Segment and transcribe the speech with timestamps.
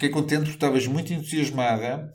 [0.00, 2.10] fiquei contente porque estavas muito entusiasmada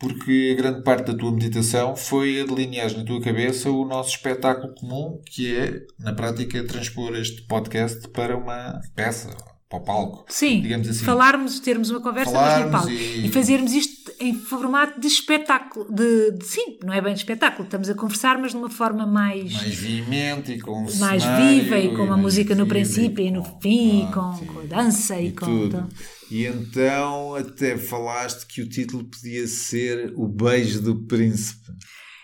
[0.00, 4.10] porque a grande parte da tua meditação foi a delinear na tua cabeça o nosso
[4.10, 9.34] espetáculo comum, que é, na prática, transpor este podcast para uma peça,
[9.70, 10.26] para o palco.
[10.28, 11.02] Sim, digamos assim.
[11.04, 12.90] falarmos, termos uma conversa Falarmos mas no palco.
[12.90, 13.28] e- E...
[13.30, 15.86] fazermos isto em formato de espetáculo.
[15.92, 19.06] De, de- sim, não é bem de espetáculo, estamos a conversar, mas de uma forma
[19.06, 23.30] mais, Mais veemente e com um mais viva e com uma música no princípio e
[23.30, 24.46] no com- fim, e ah, com, sim.
[24.46, 25.46] com a dança e, e com.
[25.46, 25.88] tudo.
[26.30, 31.70] E então até falaste que o título podia ser O Beijo do Príncipe.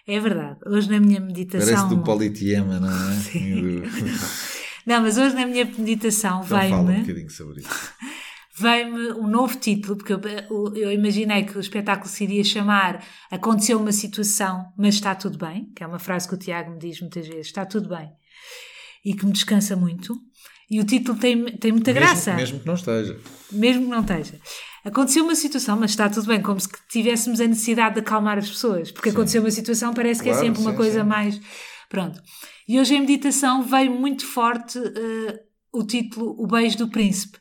[0.06, 0.58] É verdade.
[0.66, 1.68] Hoje na minha meditação.
[1.74, 3.14] Parece do Politeama, não é?
[3.22, 3.82] Sim.
[4.84, 7.70] Não, mas hoje na minha meditação Então fala um bocadinho sobre isso.
[8.58, 10.20] veio-me um novo título, porque eu,
[10.74, 15.70] eu- imaginei que o espetáculo se iria chamar Aconteceu uma situação, mas está tudo bem,
[15.74, 18.10] que é uma frase que o Tiago me diz muitas vezes, está tudo bem,
[19.04, 20.14] e que me descansa muito.
[20.70, 23.18] E o título tem, tem muita graça, Mesmo, mesmo que não esteja.
[23.50, 24.40] mesmo que não esteja.
[24.84, 28.48] Aconteceu uma situação, mas está tudo bem, como se tivéssemos a necessidade de acalmar as
[28.48, 31.08] pessoas, porque aconteceu uma situação, parece que Claro, é sempre uma sim, coisa sim.
[31.08, 31.40] mais.
[31.90, 32.20] Pronto.
[32.66, 37.38] E hoje em meditação veio muito forte eh, o título O Beijo do Príncipe,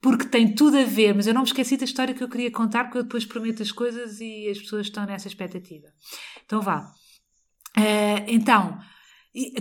[0.00, 2.50] porque tem tudo a ver, mas eu não me esqueci da história que eu queria
[2.50, 5.86] contar, porque eu depois prometo as coisas e as pessoas estão nessa expectativa.
[6.44, 6.90] Então vá.
[7.76, 8.78] Eh, então,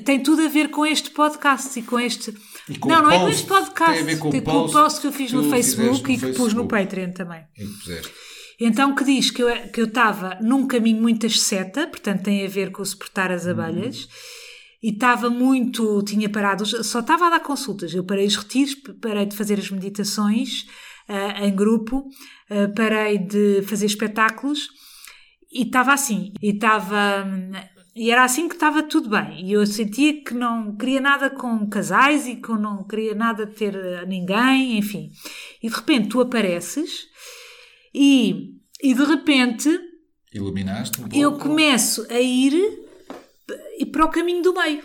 [0.03, 2.33] tem tudo a ver com este podcast e com este.
[2.67, 3.35] E com não, o não é com post.
[3.35, 6.11] este podcast, Tem a ver com o tem post que eu fiz no Facebook no
[6.13, 6.67] e que pus no Facebook.
[6.69, 7.43] Patreon também.
[7.57, 8.13] E puseste.
[8.61, 12.49] Então que diz que eu que eu estava num caminho muito asceta, portanto tem a
[12.49, 14.07] ver com o suportar as abelhas,
[14.81, 17.93] e estava muito, tinha parado, só estava a dar consultas.
[17.93, 20.65] Eu parei os retiros, parei de fazer as meditações
[21.07, 22.07] ah, em grupo,
[22.49, 24.69] ah, parei de fazer espetáculos
[25.51, 27.25] e estava assim, e estava
[27.95, 29.45] e era assim que estava tudo bem.
[29.45, 33.45] E eu sentia que não queria nada com casais e que eu não queria nada
[33.45, 35.11] ter a ninguém, enfim.
[35.61, 37.07] E de repente tu apareces
[37.93, 39.69] e, e de repente
[40.33, 41.17] Iluminaste um pouco.
[41.17, 42.87] eu começo a ir
[43.77, 44.83] e para o caminho do meio.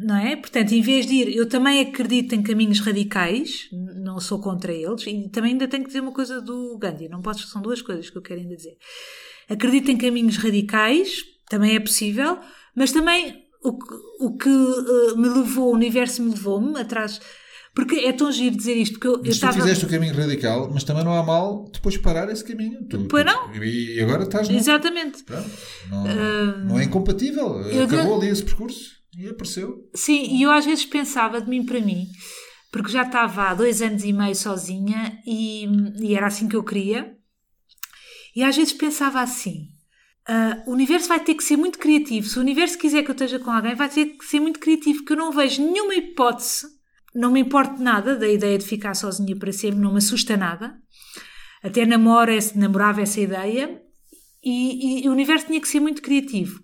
[0.00, 0.34] Não é?
[0.34, 5.06] Portanto, em vez de ir, eu também acredito em caminhos radicais, não sou contra eles,
[5.06, 8.10] e também ainda tenho que dizer uma coisa do Gandhi, não posso, são duas coisas
[8.10, 8.76] que eu quero ainda dizer.
[9.48, 12.38] Acredito em caminhos radicais, também é possível,
[12.74, 17.20] mas também o que, o que eh, me levou, o universo me levou-me atrás,
[17.74, 19.52] porque é tão giro dizer isto, porque eu, eu Mas tu estava.
[19.54, 22.86] fizeste o caminho radical, mas também não há mal depois parar esse caminho.
[22.88, 23.54] Tu, Pois tu- não.
[23.64, 24.56] E agora estás no.
[24.56, 25.22] Exatamente.
[25.22, 25.50] Pronto.
[25.90, 27.60] Não, não é incompatível.
[27.62, 29.88] eu Acabou de- ali esse percurso e apareceu.
[29.94, 32.06] Sim, e eu às vezes pensava de mim para mim,
[32.70, 35.66] porque já estava há dois anos e meio sozinha e,
[36.00, 37.16] e era assim que eu queria.
[38.34, 39.68] E às vezes pensava assim:
[40.28, 42.26] ah, o universo vai ter que ser muito criativo.
[42.28, 44.98] Se o universo quiser que eu esteja com alguém, vai ter que ser muito criativo,
[45.00, 46.66] porque eu não vejo nenhuma hipótese,
[47.14, 50.76] não me importa nada da ideia de ficar sozinha para sempre, não me assusta nada.
[51.62, 53.80] Até namoro, namorava essa ideia
[54.42, 56.60] e, e o universo tinha que ser muito criativo.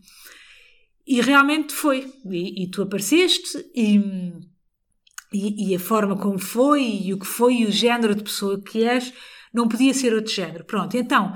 [1.06, 2.12] E realmente foi.
[2.30, 7.66] E, e tu apareceste e, e a forma como foi e o que foi e
[7.66, 9.12] o género de pessoa que és
[9.52, 10.64] não podia ser outro género.
[10.64, 11.34] Pronto, então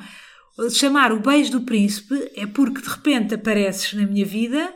[0.71, 4.75] chamar o beijo do príncipe é porque de repente apareces na minha vida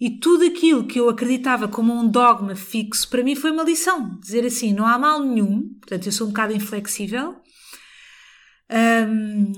[0.00, 4.18] e tudo aquilo que eu acreditava como um dogma fixo para mim foi uma lição.
[4.18, 7.36] Dizer assim, não há mal nenhum, portanto eu sou um bocado inflexível.
[8.70, 9.52] Hum,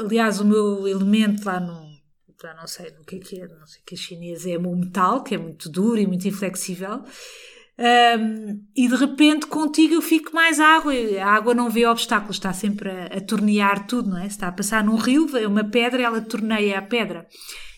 [0.00, 1.86] aliás, o meu elemento lá no.
[2.42, 4.58] Já não sei o que é que é, não sei o que é chinês, é
[4.58, 7.02] o metal, que é muito duro e muito inflexível.
[7.78, 10.92] Hum, e de repente contigo eu fico mais água.
[11.20, 14.22] A água não vê obstáculos, está sempre a, a tornear tudo, não é?
[14.22, 17.26] Se está a passar num rio, uma pedra, ela torneia a pedra.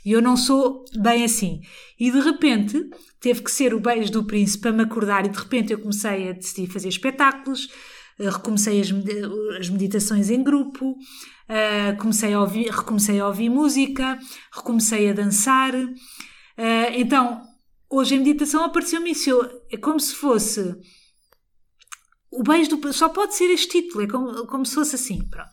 [0.04, 1.60] E eu não sou bem assim.
[1.98, 2.88] E de repente
[3.20, 6.28] teve que ser o beijo do príncipe para me acordar, e de repente eu comecei
[6.28, 7.69] a decidir fazer espetáculos,
[8.19, 8.88] eh, recomecei as,
[9.58, 10.97] as meditações em grupo,
[11.48, 14.19] eh, comecei a ouvir, recomecei a ouvir música,
[14.53, 15.75] recomecei a dançar.
[16.56, 17.42] Eh, então,
[17.91, 19.31] hoje em meditação apareceu-me isso.
[19.71, 20.76] É como se fosse
[22.31, 22.93] o beijo do.
[22.93, 25.28] Só pode ser este título, é como, como se fosse assim.
[25.28, 25.50] Pronto.